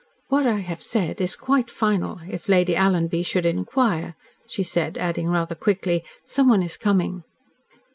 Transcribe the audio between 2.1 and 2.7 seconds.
if